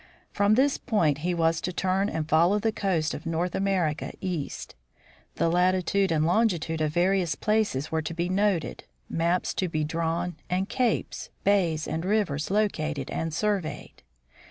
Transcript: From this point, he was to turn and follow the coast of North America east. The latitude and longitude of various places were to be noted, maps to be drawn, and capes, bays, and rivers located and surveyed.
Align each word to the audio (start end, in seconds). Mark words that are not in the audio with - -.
From 0.31 0.55
this 0.55 0.79
point, 0.79 1.19
he 1.19 1.35
was 1.35 1.61
to 1.61 1.71
turn 1.71 2.09
and 2.09 2.27
follow 2.27 2.57
the 2.57 2.71
coast 2.71 3.13
of 3.13 3.27
North 3.27 3.53
America 3.53 4.11
east. 4.19 4.73
The 5.35 5.47
latitude 5.47 6.11
and 6.11 6.25
longitude 6.25 6.81
of 6.81 6.91
various 6.91 7.35
places 7.35 7.91
were 7.91 8.01
to 8.01 8.13
be 8.15 8.27
noted, 8.27 8.85
maps 9.07 9.53
to 9.53 9.69
be 9.69 9.83
drawn, 9.83 10.37
and 10.49 10.67
capes, 10.67 11.29
bays, 11.43 11.87
and 11.87 12.03
rivers 12.03 12.49
located 12.49 13.11
and 13.11 13.31
surveyed. 13.31 14.01